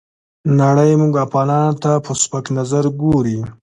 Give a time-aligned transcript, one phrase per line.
[0.59, 3.37] نړۍ موږ افغانانو ته په سپک نظر ګوري.